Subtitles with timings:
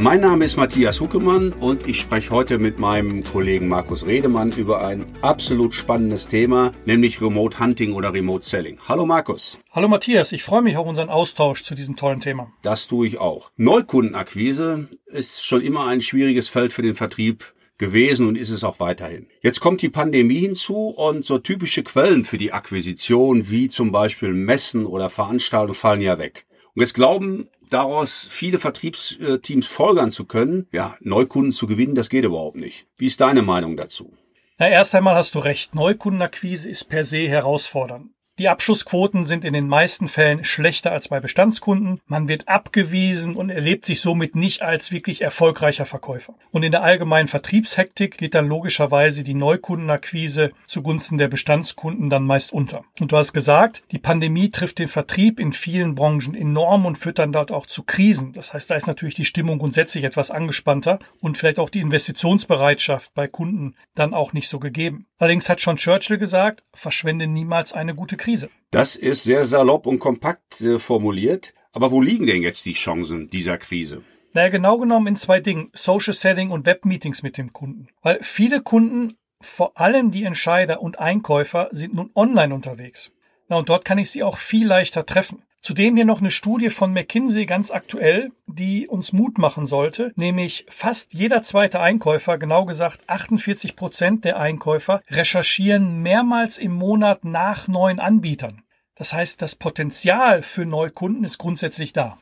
[0.00, 4.86] Mein Name ist Matthias Huckemann und ich spreche heute mit meinem Kollegen Markus Redemann über
[4.86, 8.78] ein absolut spannendes Thema, nämlich Remote Hunting oder Remote Selling.
[8.86, 9.58] Hallo Markus.
[9.72, 12.52] Hallo Matthias, ich freue mich auf unseren Austausch zu diesem tollen Thema.
[12.62, 13.50] Das tue ich auch.
[13.56, 18.78] Neukundenakquise ist schon immer ein schwieriges Feld für den Vertrieb gewesen und ist es auch
[18.78, 19.26] weiterhin.
[19.40, 24.32] Jetzt kommt die Pandemie hinzu und so typische Quellen für die Akquisition wie zum Beispiel
[24.32, 26.46] Messen oder Veranstaltungen fallen ja weg.
[26.76, 32.24] Und jetzt glauben daraus viele Vertriebsteams folgern zu können, ja, Neukunden zu gewinnen, das geht
[32.24, 32.86] überhaupt nicht.
[32.96, 34.12] Wie ist deine Meinung dazu?
[34.58, 35.74] Na, erst einmal hast du recht.
[35.74, 38.10] Neukundenakquise ist per se herausfordernd.
[38.38, 41.98] Die Abschlussquoten sind in den meisten Fällen schlechter als bei Bestandskunden.
[42.06, 46.34] Man wird abgewiesen und erlebt sich somit nicht als wirklich erfolgreicher Verkäufer.
[46.52, 52.52] Und in der allgemeinen Vertriebshektik geht dann logischerweise die Neukundenakquise zugunsten der Bestandskunden dann meist
[52.52, 52.84] unter.
[53.00, 57.18] Und du hast gesagt, die Pandemie trifft den Vertrieb in vielen Branchen enorm und führt
[57.18, 58.34] dann dort auch zu Krisen.
[58.34, 63.14] Das heißt, da ist natürlich die Stimmung grundsätzlich etwas angespannter und vielleicht auch die Investitionsbereitschaft
[63.14, 65.07] bei Kunden dann auch nicht so gegeben.
[65.18, 68.50] Allerdings hat schon Churchill gesagt, verschwende niemals eine gute Krise.
[68.70, 71.54] Das ist sehr salopp und kompakt äh, formuliert.
[71.72, 74.02] Aber wo liegen denn jetzt die Chancen dieser Krise?
[74.32, 75.70] Naja, genau genommen in zwei Dingen.
[75.72, 77.88] Social Selling und Webmeetings mit dem Kunden.
[78.02, 83.10] Weil viele Kunden, vor allem die Entscheider und Einkäufer, sind nun online unterwegs.
[83.48, 85.42] Na, und dort kann ich sie auch viel leichter treffen.
[85.60, 90.64] Zudem hier noch eine Studie von McKinsey ganz aktuell, die uns Mut machen sollte, nämlich
[90.68, 97.68] fast jeder zweite Einkäufer, genau gesagt 48 Prozent der Einkäufer, recherchieren mehrmals im Monat nach
[97.68, 98.62] neuen Anbietern.
[98.94, 102.18] Das heißt, das Potenzial für Neukunden ist grundsätzlich da.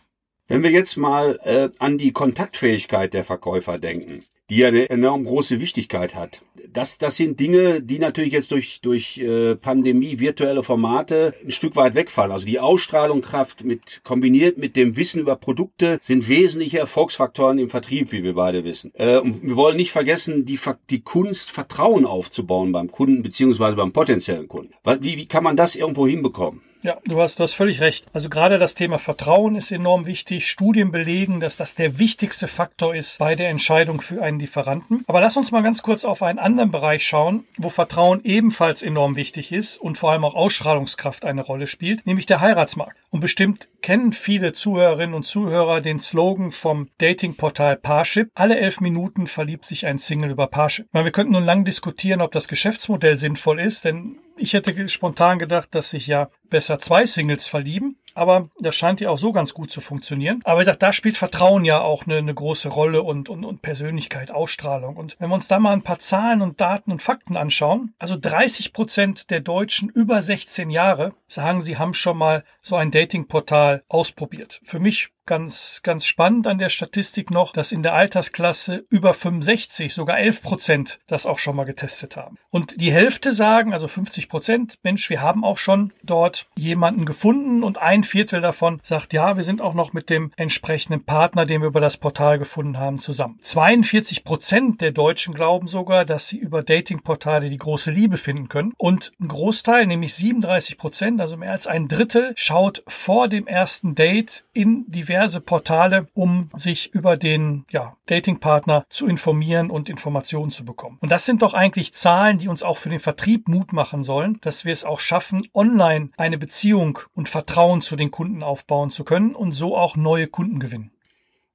[0.49, 5.25] Wenn wir jetzt mal äh, an die Kontaktfähigkeit der Verkäufer denken, die ja eine enorm
[5.25, 6.41] große Wichtigkeit hat.
[6.73, 11.75] Das, das sind Dinge, die natürlich jetzt durch, durch äh, Pandemie, virtuelle Formate ein Stück
[11.77, 12.33] weit wegfallen.
[12.33, 18.13] Also die Ausstrahlungskraft mit, kombiniert mit dem Wissen über Produkte sind wesentliche Erfolgsfaktoren im Vertrieb,
[18.13, 18.93] wie wir beide wissen.
[18.95, 20.59] Äh, und wir wollen nicht vergessen, die,
[20.91, 24.75] die Kunst, Vertrauen aufzubauen beim Kunden beziehungsweise beim potenziellen Kunden.
[25.01, 26.63] Wie, wie kann man das irgendwo hinbekommen?
[26.87, 28.07] Ja, du hast, du hast völlig recht.
[28.13, 30.49] Also gerade das Thema Vertrauen ist enorm wichtig.
[30.49, 35.03] Studien belegen, dass das der wichtigste Faktor ist bei der Entscheidung für einen Lieferanten.
[35.09, 39.17] Aber lass uns mal ganz kurz auf einen anderen Bereich schauen, wo Vertrauen ebenfalls enorm
[39.17, 42.97] wichtig ist und vor allem auch Ausstrahlungskraft eine Rolle spielt, nämlich der Heiratsmarkt.
[43.11, 48.31] Und bestimmt kennen viele Zuhörerinnen und Zuhörer den Slogan vom Datingportal Parship.
[48.37, 50.87] Alle elf Minuten verliebt sich ein Single über Parship.
[50.93, 55.39] Meine, wir könnten nun lang diskutieren, ob das Geschäftsmodell sinnvoll ist, denn ich hätte spontan
[55.39, 59.55] gedacht, dass sich ja besser zwei Singles verlieben aber das scheint ja auch so ganz
[59.55, 60.41] gut zu funktionieren.
[60.45, 63.63] Aber wie gesagt, da spielt Vertrauen ja auch eine, eine große Rolle und, und, und
[63.63, 64.97] Persönlichkeit, Ausstrahlung.
[64.97, 68.17] Und wenn wir uns da mal ein paar Zahlen und Daten und Fakten anschauen, also
[68.21, 73.83] 30 Prozent der Deutschen über 16 Jahre sagen, sie haben schon mal so ein Datingportal
[73.89, 74.61] ausprobiert.
[74.63, 79.93] Für mich ganz, ganz spannend an der Statistik noch, dass in der Altersklasse über 65
[79.93, 82.39] sogar 11 Prozent das auch schon mal getestet haben.
[82.51, 87.63] Und die Hälfte sagen, also 50 Prozent, Mensch, wir haben auch schon dort jemanden gefunden
[87.63, 91.61] und ein Viertel davon sagt, ja, wir sind auch noch mit dem entsprechenden Partner, den
[91.61, 93.39] wir über das Portal gefunden haben, zusammen.
[93.41, 98.73] 42 Prozent der Deutschen glauben sogar, dass sie über Datingportale die große Liebe finden können.
[98.79, 103.95] Und ein Großteil, nämlich 37 Prozent, also mehr als ein Drittel, schaut vor dem ersten
[103.95, 110.65] Date in diverse Portale, um sich über den ja, Datingpartner zu informieren und Informationen zu
[110.65, 110.99] bekommen.
[111.01, 114.39] Und das sind doch eigentlich Zahlen, die uns auch für den Vertrieb Mut machen sollen,
[114.41, 119.05] dass wir es auch schaffen, online eine Beziehung und Vertrauen zu den Kunden aufbauen zu
[119.05, 120.91] können und so auch neue Kunden gewinnen.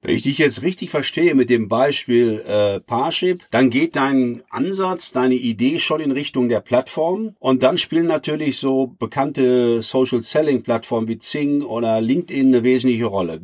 [0.04, 5.12] Wenn ich dich jetzt richtig verstehe mit dem Beispiel äh, Parship, dann geht dein Ansatz,
[5.12, 10.64] deine Idee schon in Richtung der Plattform und dann spielen natürlich so bekannte Social Selling
[10.64, 13.42] Plattformen wie Zing oder LinkedIn eine wesentliche Rolle.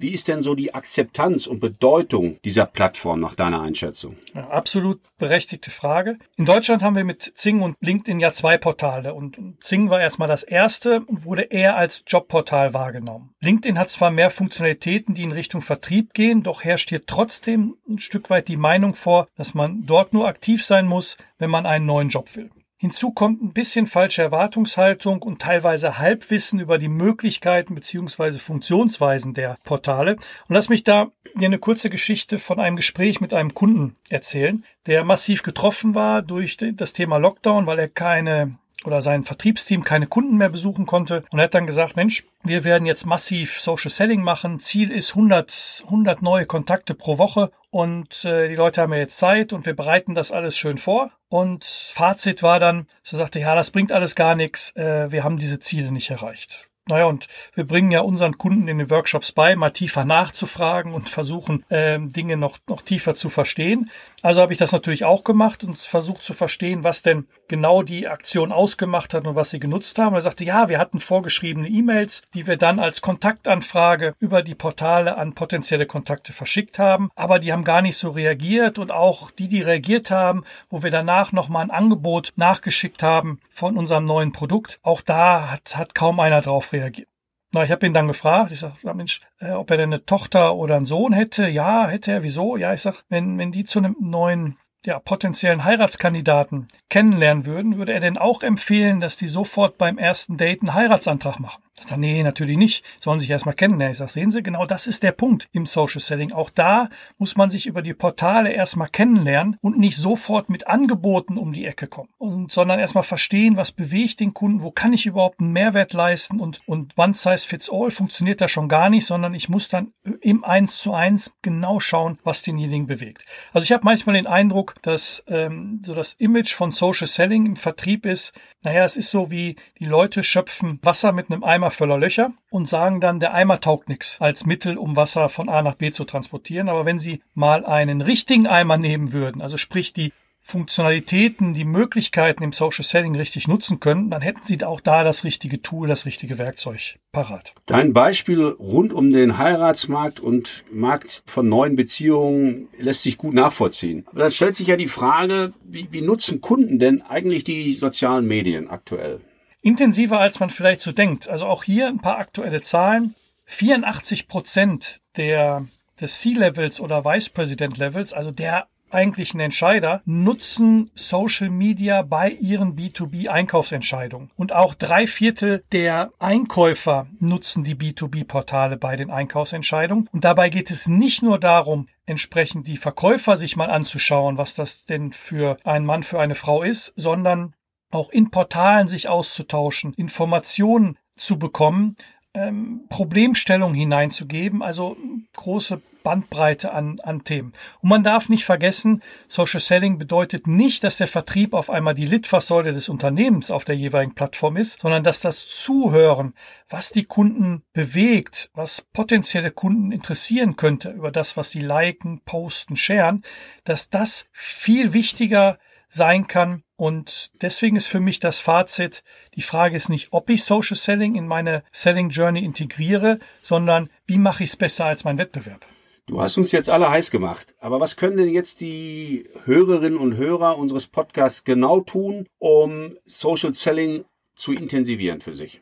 [0.00, 4.16] Wie ist denn so die Akzeptanz und Bedeutung dieser Plattform nach deiner Einschätzung?
[4.32, 6.18] Ja, absolut berechtigte Frage.
[6.36, 10.28] In Deutschland haben wir mit Zing und LinkedIn ja zwei Portale und Zing war erstmal
[10.28, 13.34] das erste und wurde eher als Jobportal wahrgenommen.
[13.40, 17.98] LinkedIn hat zwar mehr Funktionalitäten, die in Richtung Vertrieb gehen, doch herrscht hier trotzdem ein
[17.98, 21.86] Stück weit die Meinung vor, dass man dort nur aktiv sein muss, wenn man einen
[21.86, 22.50] neuen Job will.
[22.80, 29.58] Hinzu kommt ein bisschen falsche Erwartungshaltung und teilweise Halbwissen über die Möglichkeiten beziehungsweise Funktionsweisen der
[29.64, 30.14] Portale.
[30.14, 34.64] Und lass mich da dir eine kurze Geschichte von einem Gespräch mit einem Kunden erzählen,
[34.86, 40.06] der massiv getroffen war durch das Thema Lockdown, weil er keine oder sein Vertriebsteam keine
[40.06, 41.22] Kunden mehr besuchen konnte.
[41.30, 44.60] Und er hat dann gesagt, Mensch, wir werden jetzt massiv Social Selling machen.
[44.60, 49.18] Ziel ist 100, 100 neue Kontakte pro Woche und äh, die Leute haben ja jetzt
[49.18, 51.10] Zeit und wir bereiten das alles schön vor.
[51.28, 54.74] Und Fazit war dann, so sagte, ja, das bringt alles gar nichts.
[54.76, 56.67] Äh, wir haben diese Ziele nicht erreicht.
[56.88, 61.08] Naja, und wir bringen ja unseren Kunden in den Workshops bei, mal tiefer nachzufragen und
[61.10, 63.90] versuchen, ähm, Dinge noch, noch tiefer zu verstehen.
[64.22, 68.08] Also habe ich das natürlich auch gemacht und versucht zu verstehen, was denn genau die
[68.08, 70.14] Aktion ausgemacht hat und was sie genutzt haben.
[70.14, 75.16] er sagte, ja, wir hatten vorgeschriebene E-Mails, die wir dann als Kontaktanfrage über die Portale
[75.18, 79.48] an potenzielle Kontakte verschickt haben, aber die haben gar nicht so reagiert und auch die,
[79.48, 84.80] die reagiert haben, wo wir danach nochmal ein Angebot nachgeschickt haben von unserem neuen Produkt,
[84.82, 87.08] auch da hat, hat kaum einer drauf reagiert reagiert.
[87.54, 90.54] Na, ich habe ihn dann gefragt, ich sage, Mensch, äh, ob er denn eine Tochter
[90.54, 91.48] oder einen Sohn hätte.
[91.48, 92.22] Ja, hätte er.
[92.22, 92.56] Wieso?
[92.56, 97.94] Ja, ich sag, wenn, wenn die zu einem neuen ja, potenziellen Heiratskandidaten kennenlernen würden, würde
[97.94, 101.62] er denn auch empfehlen, dass die sofort beim ersten Date einen Heiratsantrag machen?
[101.88, 102.84] Dann, nee, natürlich nicht.
[103.00, 103.92] Sollen sich erstmal kennenlernen.
[103.92, 106.32] Ich sage, sehen Sie, genau das ist der Punkt im Social Selling.
[106.32, 106.88] Auch da
[107.18, 111.66] muss man sich über die Portale erstmal kennenlernen und nicht sofort mit Angeboten um die
[111.66, 115.52] Ecke kommen, und, sondern erstmal verstehen, was bewegt den Kunden, wo kann ich überhaupt einen
[115.52, 119.48] Mehrwert leisten und, und One Size Fits All funktioniert da schon gar nicht, sondern ich
[119.48, 123.24] muss dann im Eins zu eins genau schauen, was denjenigen bewegt.
[123.52, 127.56] Also ich habe manchmal den Eindruck, dass ähm, so das Image von Social Selling im
[127.56, 128.32] Vertrieb ist,
[128.62, 132.66] naja, es ist so wie die Leute schöpfen Wasser mit einem Eimer voller Löcher und
[132.66, 136.04] sagen dann, der Eimer taugt nichts als Mittel, um Wasser von A nach B zu
[136.04, 136.68] transportieren.
[136.68, 142.42] Aber wenn Sie mal einen richtigen Eimer nehmen würden, also sprich die Funktionalitäten, die Möglichkeiten
[142.42, 146.06] im Social Selling richtig nutzen können, dann hätten Sie auch da das richtige Tool, das
[146.06, 147.52] richtige Werkzeug parat.
[147.66, 154.06] Dein Beispiel rund um den Heiratsmarkt und Markt von neuen Beziehungen lässt sich gut nachvollziehen.
[154.06, 158.26] Aber dann stellt sich ja die Frage, wie, wie nutzen Kunden denn eigentlich die sozialen
[158.26, 159.20] Medien aktuell?
[159.62, 161.28] Intensiver, als man vielleicht so denkt.
[161.28, 163.14] Also auch hier ein paar aktuelle Zahlen.
[163.46, 165.66] 84 Prozent der
[166.00, 172.74] des C-Levels oder Vice President Levels, also der eigentlichen Entscheider nutzen Social Media bei ihren
[172.74, 174.30] B2B-Einkaufsentscheidungen.
[174.36, 180.08] Und auch drei Viertel der Einkäufer nutzen die B2B-Portale bei den Einkaufsentscheidungen.
[180.12, 184.84] Und dabei geht es nicht nur darum, entsprechend die Verkäufer sich mal anzuschauen, was das
[184.84, 187.52] denn für ein Mann, für eine Frau ist, sondern
[187.90, 191.96] auch in Portalen sich auszutauschen, Informationen zu bekommen,
[192.34, 194.96] ähm, Problemstellung hineinzugeben, also
[195.34, 197.52] große Bandbreite an, an Themen.
[197.80, 202.06] Und man darf nicht vergessen, Social Selling bedeutet nicht, dass der Vertrieb auf einmal die
[202.06, 206.34] Litfaßsäule des Unternehmens auf der jeweiligen Plattform ist, sondern dass das Zuhören,
[206.68, 212.76] was die Kunden bewegt, was potenzielle Kunden interessieren könnte über das, was sie liken, posten,
[212.76, 213.22] sharen,
[213.64, 215.58] dass das viel wichtiger
[215.88, 216.62] sein kann.
[216.76, 219.02] Und deswegen ist für mich das Fazit,
[219.34, 224.18] die Frage ist nicht, ob ich Social Selling in meine Selling Journey integriere, sondern wie
[224.18, 225.66] mache ich es besser als mein Wettbewerb.
[226.06, 227.54] Du hast uns jetzt alle heiß gemacht.
[227.58, 233.52] Aber was können denn jetzt die Hörerinnen und Hörer unseres Podcasts genau tun, um Social
[233.52, 234.04] Selling
[234.34, 235.60] zu intensivieren für sich?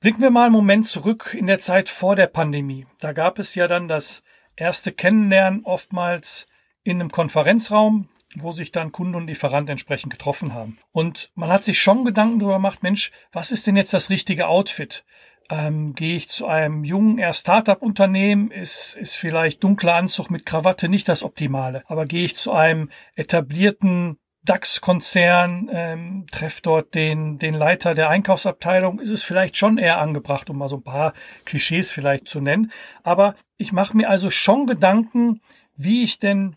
[0.00, 2.86] Blicken wir mal einen Moment zurück in der Zeit vor der Pandemie.
[2.98, 4.22] Da gab es ja dann das
[4.54, 6.46] erste Kennenlernen oftmals
[6.82, 10.78] in einem Konferenzraum wo sich dann Kunde und Lieferant entsprechend getroffen haben.
[10.92, 14.48] Und man hat sich schon Gedanken darüber gemacht, Mensch, was ist denn jetzt das richtige
[14.48, 15.04] Outfit?
[15.50, 20.88] Ähm, gehe ich zu einem jungen, eher Start-up-Unternehmen, ist, ist vielleicht dunkler Anzug mit Krawatte
[20.88, 21.82] nicht das Optimale.
[21.86, 29.00] Aber gehe ich zu einem etablierten DAX-Konzern, ähm, treffe dort den, den Leiter der Einkaufsabteilung,
[29.00, 31.14] ist es vielleicht schon eher angebracht, um mal so ein paar
[31.46, 32.70] Klischees vielleicht zu nennen.
[33.02, 35.40] Aber ich mache mir also schon Gedanken,
[35.76, 36.56] wie ich denn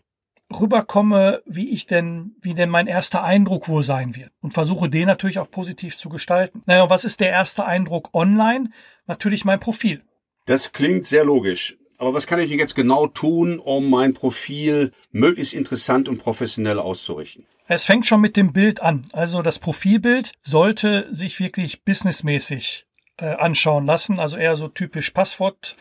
[0.52, 4.30] rüberkomme, wie ich denn, wie denn mein erster Eindruck wohl sein wird.
[4.40, 6.62] Und versuche den natürlich auch positiv zu gestalten.
[6.66, 8.70] Naja, was ist der erste Eindruck online?
[9.06, 10.02] Natürlich mein Profil.
[10.46, 11.76] Das klingt sehr logisch.
[11.98, 17.44] Aber was kann ich jetzt genau tun, um mein Profil möglichst interessant und professionell auszurichten?
[17.66, 19.02] Es fängt schon mit dem Bild an.
[19.12, 22.86] Also das Profilbild sollte sich wirklich businessmäßig
[23.18, 24.20] äh, anschauen lassen.
[24.20, 25.76] Also eher so typisch Passwort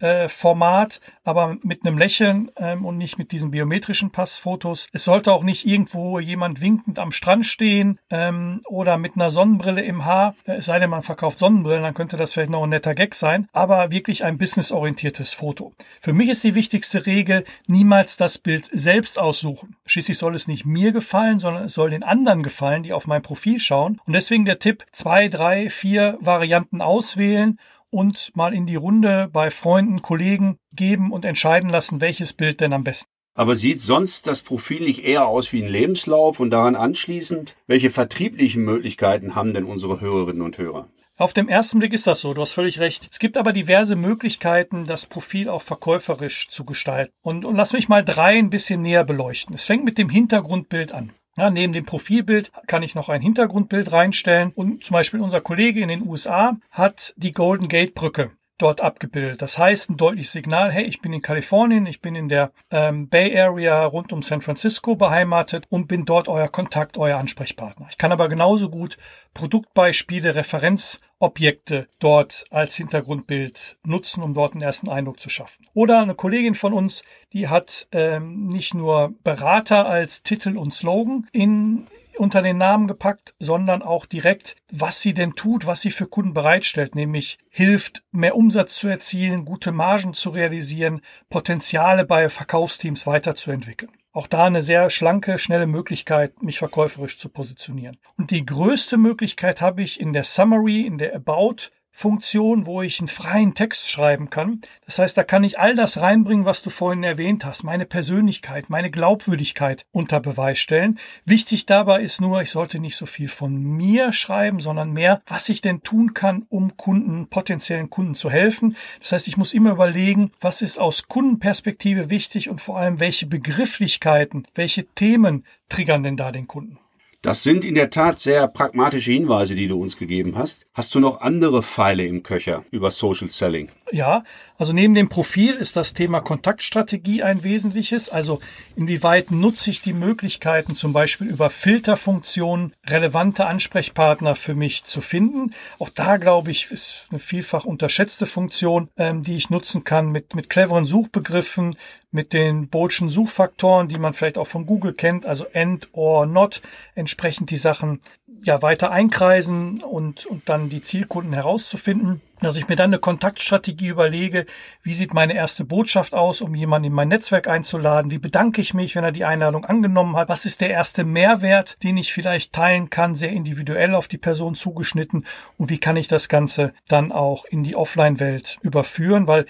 [0.00, 4.88] äh, Format, aber mit einem Lächeln ähm, und nicht mit diesen biometrischen Passfotos.
[4.92, 9.82] Es sollte auch nicht irgendwo jemand winkend am Strand stehen ähm, oder mit einer Sonnenbrille
[9.82, 10.34] im Haar.
[10.44, 13.14] Äh, es sei denn, man verkauft Sonnenbrillen, dann könnte das vielleicht noch ein netter Gag
[13.14, 15.72] sein, aber wirklich ein businessorientiertes Foto.
[16.00, 19.76] Für mich ist die wichtigste Regel, niemals das Bild selbst aussuchen.
[19.86, 23.22] Schließlich soll es nicht mir gefallen, sondern es soll den anderen gefallen, die auf mein
[23.22, 24.00] Profil schauen.
[24.06, 27.58] Und deswegen der Tipp, zwei, drei, vier Varianten auswählen
[27.90, 32.72] und mal in die Runde bei Freunden, Kollegen geben und entscheiden lassen, welches Bild denn
[32.72, 33.10] am besten.
[33.34, 37.90] Aber sieht sonst das Profil nicht eher aus wie ein Lebenslauf und daran anschließend, welche
[37.90, 40.88] vertrieblichen Möglichkeiten haben denn unsere Hörerinnen und Hörer?
[41.16, 43.06] Auf dem ersten Blick ist das so, du hast völlig recht.
[43.10, 47.12] Es gibt aber diverse Möglichkeiten, das Profil auch verkäuferisch zu gestalten.
[47.22, 49.54] Und, und lass mich mal drei ein bisschen näher beleuchten.
[49.54, 51.12] Es fängt mit dem Hintergrundbild an.
[51.36, 54.52] Ja, neben dem Profilbild kann ich noch ein Hintergrundbild reinstellen.
[54.54, 59.42] Und zum Beispiel unser Kollege in den USA hat die Golden Gate Brücke dort abgebildet.
[59.42, 63.08] Das heißt, ein deutliches Signal, hey, ich bin in Kalifornien, ich bin in der ähm,
[63.08, 67.86] Bay Area rund um San Francisco beheimatet und bin dort euer Kontakt, euer Ansprechpartner.
[67.90, 68.98] Ich kann aber genauso gut
[69.34, 75.66] Produktbeispiele, Referenzobjekte dort als Hintergrundbild nutzen, um dort einen ersten Eindruck zu schaffen.
[75.74, 77.02] Oder eine Kollegin von uns,
[77.32, 81.86] die hat ähm, nicht nur Berater als Titel und Slogan in
[82.20, 86.34] unter den Namen gepackt, sondern auch direkt, was sie denn tut, was sie für Kunden
[86.34, 91.00] bereitstellt, nämlich hilft, mehr Umsatz zu erzielen, gute Margen zu realisieren,
[91.30, 93.90] Potenziale bei Verkaufsteams weiterzuentwickeln.
[94.12, 97.96] Auch da eine sehr schlanke, schnelle Möglichkeit, mich verkäuferisch zu positionieren.
[98.18, 103.00] Und die größte Möglichkeit habe ich in der Summary, in der About Funktion, wo ich
[103.00, 104.60] einen freien Text schreiben kann.
[104.86, 108.70] Das heißt, da kann ich all das reinbringen, was du vorhin erwähnt hast, meine Persönlichkeit,
[108.70, 110.98] meine Glaubwürdigkeit unter Beweis stellen.
[111.24, 115.48] Wichtig dabei ist nur, ich sollte nicht so viel von mir schreiben, sondern mehr, was
[115.48, 118.76] ich denn tun kann, um Kunden, potenziellen Kunden zu helfen.
[119.00, 123.26] Das heißt, ich muss immer überlegen, was ist aus Kundenperspektive wichtig und vor allem, welche
[123.26, 126.78] Begrifflichkeiten, welche Themen triggern denn da den Kunden.
[127.22, 130.66] Das sind in der Tat sehr pragmatische Hinweise, die du uns gegeben hast.
[130.72, 133.68] Hast du noch andere Pfeile im Köcher über Social Selling?
[133.92, 134.22] Ja,
[134.56, 138.08] also neben dem Profil ist das Thema Kontaktstrategie ein wesentliches.
[138.08, 138.40] Also
[138.76, 145.52] inwieweit nutze ich die Möglichkeiten, zum Beispiel über Filterfunktionen relevante Ansprechpartner für mich zu finden.
[145.78, 150.36] Auch da glaube ich, ist eine vielfach unterschätzte Funktion, ähm, die ich nutzen kann mit,
[150.36, 151.76] mit cleveren Suchbegriffen,
[152.12, 156.60] mit den Bolschen Suchfaktoren, die man vielleicht auch von Google kennt, also end or not,
[156.94, 158.00] entsprechend die Sachen
[158.42, 162.20] ja weiter einkreisen und, und dann die Zielkunden herauszufinden.
[162.42, 164.46] Dass ich mir dann eine Kontaktstrategie überlege,
[164.82, 168.72] wie sieht meine erste Botschaft aus, um jemanden in mein Netzwerk einzuladen, wie bedanke ich
[168.72, 172.54] mich, wenn er die Einladung angenommen hat, was ist der erste Mehrwert, den ich vielleicht
[172.54, 175.26] teilen kann, sehr individuell auf die Person zugeschnitten?
[175.58, 179.44] Und wie kann ich das Ganze dann auch in die Offline-Welt überführen, weil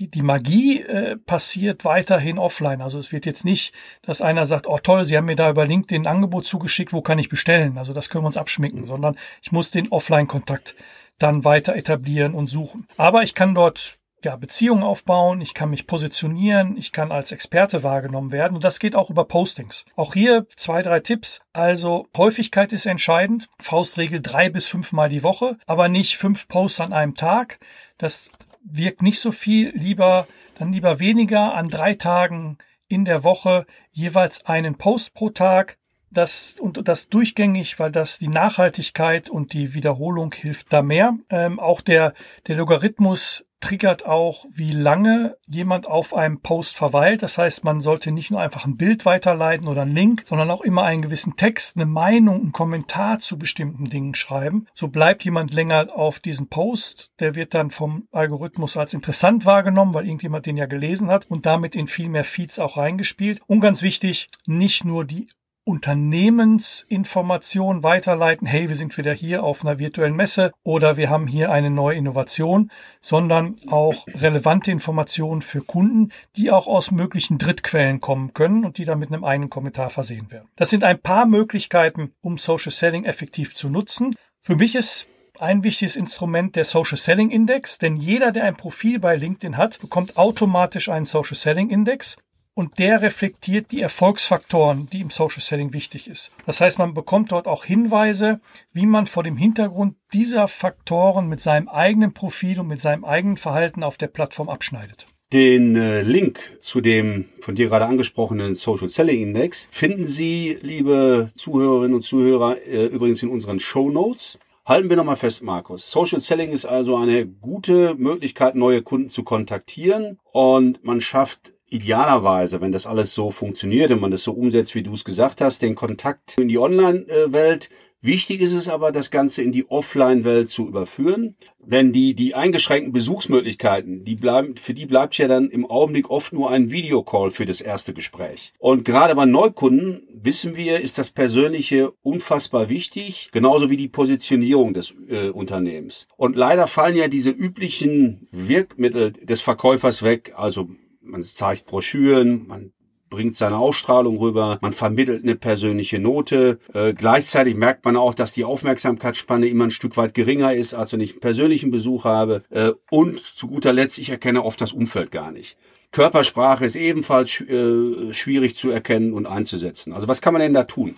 [0.00, 2.80] die, die Magie äh, passiert weiterhin offline.
[2.80, 5.66] Also es wird jetzt nicht, dass einer sagt, oh toll, Sie haben mir da über
[5.66, 7.76] LinkedIn ein Angebot zugeschickt, wo kann ich bestellen?
[7.76, 10.74] Also das können wir uns abschminken, sondern ich muss den Offline-Kontakt
[11.18, 12.86] dann weiter etablieren und suchen.
[12.96, 17.82] Aber ich kann dort ja, Beziehungen aufbauen, ich kann mich positionieren, ich kann als Experte
[17.82, 19.84] wahrgenommen werden und das geht auch über Postings.
[19.96, 21.42] Auch hier zwei, drei Tipps.
[21.52, 23.48] Also Häufigkeit ist entscheidend.
[23.58, 27.58] Faustregel drei bis fünfmal die Woche, aber nicht fünf Posts an einem Tag.
[27.98, 28.30] Das
[28.64, 30.26] wirkt nicht so viel, lieber,
[30.58, 35.78] dann lieber weniger an drei Tagen in der Woche jeweils einen Post pro Tag.
[36.12, 41.16] Das und das durchgängig, weil das die Nachhaltigkeit und die Wiederholung hilft da mehr.
[41.28, 42.14] Ähm, auch der,
[42.48, 47.22] der Logarithmus triggert auch, wie lange jemand auf einem Post verweilt.
[47.22, 50.62] Das heißt, man sollte nicht nur einfach ein Bild weiterleiten oder einen Link, sondern auch
[50.62, 54.66] immer einen gewissen Text, eine Meinung, einen Kommentar zu bestimmten Dingen schreiben.
[54.74, 57.10] So bleibt jemand länger auf diesem Post.
[57.20, 61.46] Der wird dann vom Algorithmus als interessant wahrgenommen, weil irgendjemand den ja gelesen hat und
[61.46, 63.40] damit in viel mehr Feeds auch reingespielt.
[63.46, 65.28] Und ganz wichtig, nicht nur die
[65.64, 71.52] Unternehmensinformation weiterleiten, hey, wir sind wieder hier auf einer virtuellen Messe oder wir haben hier
[71.52, 78.32] eine neue Innovation, sondern auch relevante Informationen für Kunden, die auch aus möglichen Drittquellen kommen
[78.32, 80.48] können und die dann mit einem eigenen Kommentar versehen werden.
[80.56, 84.14] Das sind ein paar Möglichkeiten, um Social Selling effektiv zu nutzen.
[84.40, 85.06] Für mich ist
[85.38, 89.78] ein wichtiges Instrument der Social Selling Index, denn jeder, der ein Profil bei LinkedIn hat,
[89.80, 92.16] bekommt automatisch einen Social Selling Index
[92.60, 96.30] und der reflektiert die Erfolgsfaktoren, die im Social Selling wichtig ist.
[96.44, 98.38] Das heißt, man bekommt dort auch Hinweise,
[98.74, 103.38] wie man vor dem Hintergrund dieser Faktoren mit seinem eigenen Profil und mit seinem eigenen
[103.38, 105.06] Verhalten auf der Plattform abschneidet.
[105.32, 111.30] Den äh, Link zu dem von dir gerade angesprochenen Social Selling Index finden Sie, liebe
[111.36, 114.38] Zuhörerinnen und Zuhörer, äh, übrigens in unseren Show Notes.
[114.66, 115.90] Halten wir nochmal fest, Markus.
[115.90, 122.60] Social Selling ist also eine gute Möglichkeit, neue Kunden zu kontaktieren und man schafft idealerweise,
[122.60, 125.62] wenn das alles so funktioniert und man das so umsetzt, wie du es gesagt hast,
[125.62, 127.70] den Kontakt in die Online-Welt.
[128.02, 131.36] Wichtig ist es aber, das Ganze in die Offline-Welt zu überführen.
[131.58, 136.32] Denn die, die eingeschränkten Besuchsmöglichkeiten, die bleiben, für die bleibt ja dann im Augenblick oft
[136.32, 138.54] nur ein Videocall für das erste Gespräch.
[138.58, 144.72] Und gerade bei Neukunden wissen wir, ist das Persönliche unfassbar wichtig, genauso wie die Positionierung
[144.72, 146.08] des äh, Unternehmens.
[146.16, 150.70] Und leider fallen ja diese üblichen Wirkmittel des Verkäufers weg, also
[151.10, 152.72] man zeigt Broschüren, man
[153.10, 156.60] bringt seine Ausstrahlung rüber, man vermittelt eine persönliche Note.
[156.72, 160.92] Äh, gleichzeitig merkt man auch, dass die Aufmerksamkeitsspanne immer ein Stück weit geringer ist, als
[160.92, 162.44] wenn ich einen persönlichen Besuch habe.
[162.50, 165.58] Äh, und zu guter Letzt, ich erkenne oft das Umfeld gar nicht.
[165.90, 169.92] Körpersprache ist ebenfalls äh, schwierig zu erkennen und einzusetzen.
[169.92, 170.94] Also was kann man denn da tun?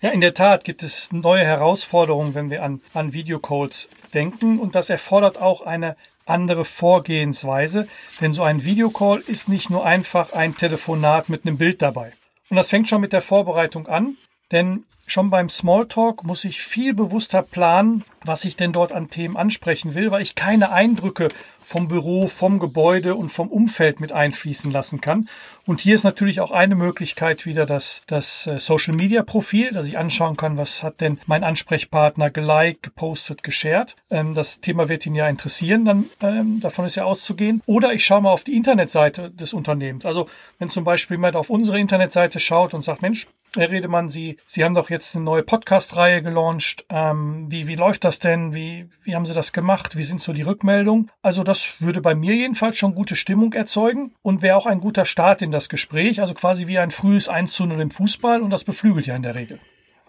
[0.00, 4.58] Ja, in der Tat gibt es neue Herausforderungen, wenn wir an, an Videocalls denken.
[4.58, 7.88] Und das erfordert auch eine andere Vorgehensweise,
[8.20, 12.12] denn so ein Videocall ist nicht nur einfach ein Telefonat mit einem Bild dabei.
[12.50, 14.16] Und das fängt schon mit der Vorbereitung an,
[14.52, 19.36] denn schon beim Smalltalk muss ich viel bewusster planen, was ich denn dort an Themen
[19.36, 21.28] ansprechen will, weil ich keine Eindrücke
[21.60, 25.28] vom Büro, vom Gebäude und vom Umfeld mit einfließen lassen kann.
[25.66, 29.86] Und hier ist natürlich auch eine Möglichkeit wieder das, das äh, Social Media Profil, dass
[29.86, 33.96] ich anschauen kann, was hat denn mein Ansprechpartner geliked, gepostet, geshared.
[34.10, 37.62] Ähm, das Thema wird ihn ja interessieren, dann ähm, davon ist ja auszugehen.
[37.66, 40.06] Oder ich schaue mal auf die Internetseite des Unternehmens.
[40.06, 40.28] Also
[40.58, 44.64] wenn zum Beispiel jemand auf unsere Internetseite schaut und sagt, Mensch, Herr Redemann, Sie, Sie
[44.64, 46.84] haben doch jetzt eine neue Podcast-Reihe gelauncht.
[46.88, 48.54] Ähm, wie, wie läuft das denn?
[48.54, 49.94] Wie, wie haben Sie das gemacht?
[49.94, 51.10] Wie sind so die Rückmeldungen?
[51.20, 55.04] Also das würde bei mir jedenfalls schon gute Stimmung erzeugen und wäre auch ein guter
[55.04, 56.22] Start in das Gespräch.
[56.22, 59.22] Also quasi wie ein frühes 1 zu 0 im Fußball und das beflügelt ja in
[59.22, 59.58] der Regel.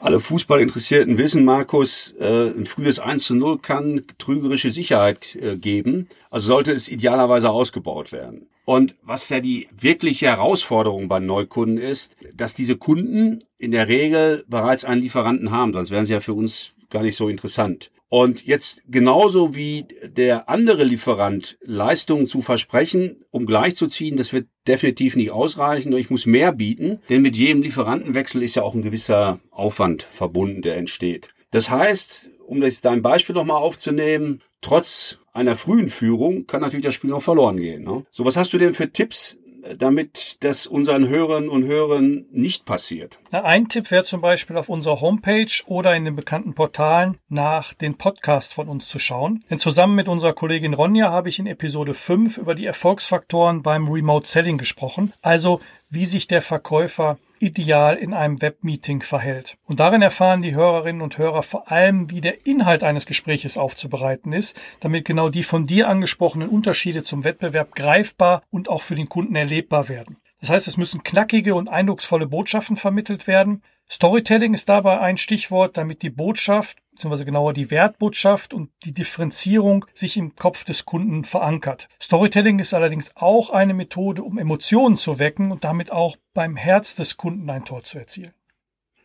[0.04, 6.10] Alle Fußballinteressierten wissen, Markus, äh, ein frühes 1 zu 0 kann trügerische Sicherheit äh, geben.
[6.30, 8.50] Also sollte es idealerweise ausgebaut werden.
[8.66, 14.44] Und was ja die wirkliche Herausforderung bei Neukunden ist, dass diese Kunden in der Regel
[14.50, 17.92] bereits einen Lieferanten haben, sonst wären sie ja für uns gar nicht so interessant.
[18.08, 25.16] Und jetzt genauso wie der andere Lieferant Leistungen zu versprechen, um gleichzuziehen, das wird definitiv
[25.16, 25.92] nicht ausreichen.
[25.98, 30.62] Ich muss mehr bieten, denn mit jedem Lieferantenwechsel ist ja auch ein gewisser Aufwand verbunden,
[30.62, 31.34] der entsteht.
[31.50, 36.94] Das heißt, um das dein Beispiel nochmal aufzunehmen, trotz einer frühen Führung kann natürlich das
[36.94, 37.84] Spiel noch verloren gehen.
[37.84, 38.06] Ne?
[38.12, 39.38] So, was hast du denn für Tipps,
[39.78, 43.20] damit das unseren Hörern und Hörern nicht passiert?
[43.32, 47.74] Na, ein Tipp wäre zum Beispiel auf unserer Homepage oder in den bekannten Portalen nach
[47.74, 49.44] den Podcast von uns zu schauen.
[49.50, 53.88] Denn zusammen mit unserer Kollegin Ronja habe ich in Episode 5 über die Erfolgsfaktoren beim
[53.88, 55.14] Remote Selling gesprochen.
[55.22, 59.58] Also wie sich der Verkäufer ideal in einem Webmeeting verhält.
[59.66, 64.32] Und darin erfahren die Hörerinnen und Hörer vor allem, wie der Inhalt eines Gespräches aufzubereiten
[64.32, 69.10] ist, damit genau die von dir angesprochenen Unterschiede zum Wettbewerb greifbar und auch für den
[69.10, 70.18] Kunden erlebbar werden.
[70.40, 73.62] Das heißt, es müssen knackige und eindrucksvolle Botschaften vermittelt werden.
[73.90, 79.86] Storytelling ist dabei ein Stichwort, damit die Botschaft beziehungsweise genauer die Wertbotschaft und die Differenzierung
[79.94, 81.88] sich im Kopf des Kunden verankert.
[82.02, 86.96] Storytelling ist allerdings auch eine Methode, um Emotionen zu wecken und damit auch beim Herz
[86.96, 88.34] des Kunden ein Tor zu erzielen.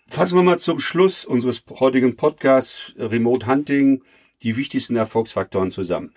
[0.07, 4.03] Fassen wir mal zum Schluss unseres heutigen Podcasts Remote Hunting
[4.42, 6.14] die wichtigsten Erfolgsfaktoren zusammen.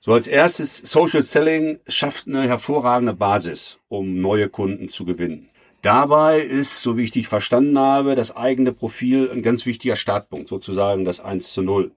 [0.00, 5.50] So als erstes, Social Selling schafft eine hervorragende Basis, um neue Kunden zu gewinnen.
[5.82, 10.48] Dabei ist, so wie ich dich verstanden habe, das eigene Profil ein ganz wichtiger Startpunkt,
[10.48, 11.92] sozusagen das 1 zu 0.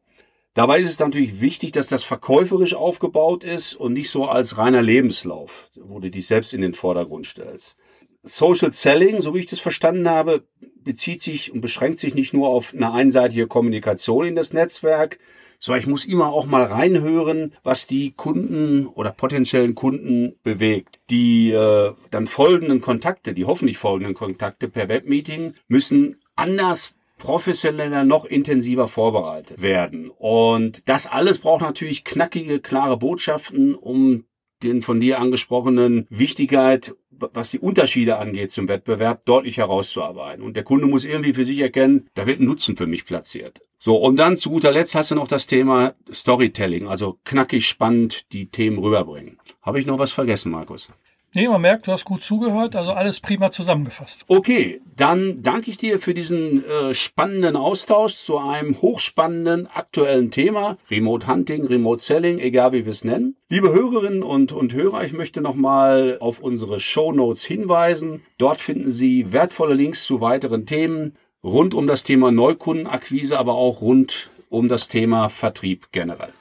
[0.53, 4.81] Dabei ist es natürlich wichtig, dass das verkäuferisch aufgebaut ist und nicht so als reiner
[4.81, 7.77] Lebenslauf, wo du dich selbst in den Vordergrund stellst.
[8.21, 10.43] Social Selling, so wie ich das verstanden habe,
[10.83, 15.17] bezieht sich und beschränkt sich nicht nur auf eine einseitige Kommunikation in das Netzwerk,
[15.63, 20.99] so, ich muss immer auch mal reinhören, was die Kunden oder potenziellen Kunden bewegt.
[21.11, 28.25] Die äh, dann folgenden Kontakte, die hoffentlich folgenden Kontakte per Webmeeting müssen anders professioneller, noch
[28.25, 30.09] intensiver vorbereitet werden.
[30.09, 34.23] Und das alles braucht natürlich knackige, klare Botschaften, um
[34.63, 36.95] den von dir angesprochenen Wichtigkeit,
[37.33, 40.43] was die Unterschiede angeht zum Wettbewerb, deutlich herauszuarbeiten.
[40.43, 43.61] Und der Kunde muss irgendwie für sich erkennen, da wird ein Nutzen für mich platziert.
[43.77, 48.31] So, und dann zu guter Letzt hast du noch das Thema Storytelling, also knackig spannend
[48.31, 49.39] die Themen rüberbringen.
[49.61, 50.89] Habe ich noch was vergessen, Markus?
[51.33, 54.25] Nee, man merkt, du hast gut zugehört, also alles prima zusammengefasst.
[54.27, 60.77] Okay, dann danke ich dir für diesen äh, spannenden Austausch zu einem hochspannenden aktuellen Thema.
[60.89, 63.37] Remote Hunting, Remote Selling, egal wie wir es nennen.
[63.47, 68.23] Liebe Hörerinnen und, und Hörer, ich möchte nochmal auf unsere Show Notes hinweisen.
[68.37, 71.15] Dort finden Sie wertvolle Links zu weiteren Themen
[71.45, 76.33] rund um das Thema Neukundenakquise, aber auch rund um das Thema Vertrieb generell.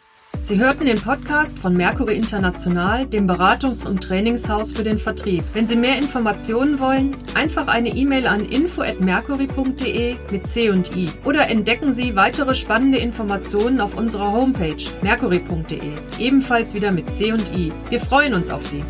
[0.42, 5.44] Sie hörten den Podcast von Mercury International, dem Beratungs- und Trainingshaus für den Vertrieb.
[5.53, 11.48] Wenn Sie mehr Informationen wollen, einfach eine E-Mail an info@mercury.de mit C und I oder
[11.48, 17.70] entdecken Sie weitere spannende Informationen auf unserer Homepage mercury.de, ebenfalls wieder mit C und I.
[17.90, 18.83] Wir freuen uns auf Sie.